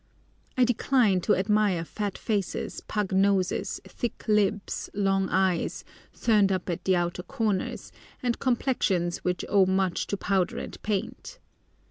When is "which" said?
9.19-9.45